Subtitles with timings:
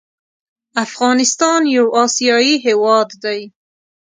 [0.85, 3.39] افغانستان يو اسياى هيواد دى